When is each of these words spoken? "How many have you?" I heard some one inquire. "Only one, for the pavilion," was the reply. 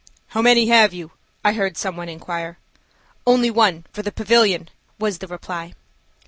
"How 0.29 0.41
many 0.41 0.65
have 0.65 0.95
you?" 0.95 1.11
I 1.45 1.53
heard 1.53 1.77
some 1.77 1.95
one 1.95 2.09
inquire. 2.09 2.57
"Only 3.27 3.51
one, 3.51 3.85
for 3.93 4.01
the 4.01 4.11
pavilion," 4.11 4.71
was 4.97 5.19
the 5.19 5.27
reply. 5.27 5.75